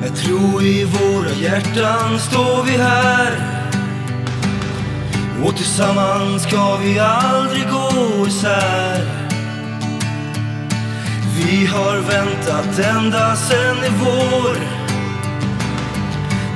[0.00, 3.32] Med tro i våra hjärtan står vi här.
[5.44, 9.04] Och tillsammans ska vi aldrig gå isär.
[11.36, 14.56] Vi har väntat ända sen i vår.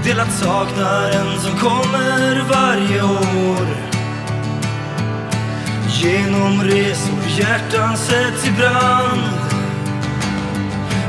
[0.04, 3.66] Delat saknaden som kommer varje år.
[5.88, 9.53] Genom resor hjärtan sätts i brand.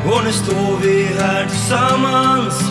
[0.06, 2.62] Och nu står vi här tillsammans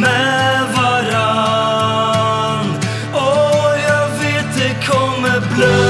[0.00, 2.66] med varann.
[3.12, 5.89] Och jag vet det kommer blöda.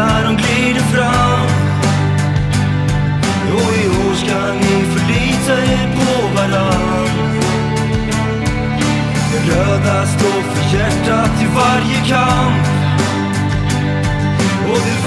[0.00, 1.46] där de glider fram.
[3.54, 7.08] Och i år ska ni förlita er på varann.
[9.32, 12.66] Det röda står för hjärtat i varje kamp.
[14.70, 14.98] Och det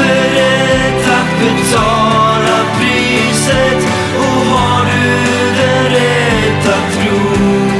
[0.00, 3.82] beredd att betala priset
[4.16, 5.10] och har du
[5.60, 7.70] den rätta tron?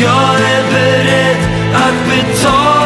[0.00, 1.38] Jag är beredd
[1.74, 2.83] att betala